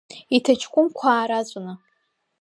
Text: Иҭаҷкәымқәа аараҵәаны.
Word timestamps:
Иҭаҷкәымқәа 0.35 1.05
аараҵәаны. 1.11 1.73